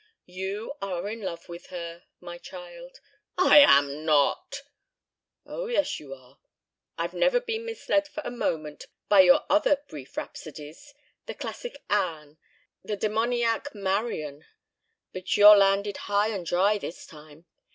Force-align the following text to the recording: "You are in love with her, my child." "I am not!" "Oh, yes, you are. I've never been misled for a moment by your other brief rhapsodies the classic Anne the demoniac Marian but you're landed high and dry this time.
"You 0.25 0.73
are 0.81 1.07
in 1.07 1.21
love 1.21 1.47
with 1.47 1.67
her, 1.67 2.05
my 2.19 2.39
child." 2.39 3.01
"I 3.37 3.59
am 3.59 4.03
not!" 4.03 4.63
"Oh, 5.45 5.67
yes, 5.67 5.99
you 5.99 6.15
are. 6.15 6.39
I've 6.97 7.13
never 7.13 7.39
been 7.39 7.65
misled 7.67 8.07
for 8.07 8.21
a 8.25 8.31
moment 8.31 8.87
by 9.09 9.19
your 9.19 9.43
other 9.47 9.75
brief 9.87 10.17
rhapsodies 10.17 10.95
the 11.27 11.35
classic 11.35 11.83
Anne 11.87 12.39
the 12.83 12.97
demoniac 12.97 13.75
Marian 13.75 14.45
but 15.13 15.37
you're 15.37 15.55
landed 15.55 15.97
high 15.97 16.29
and 16.29 16.47
dry 16.47 16.79
this 16.79 17.05
time. 17.05 17.45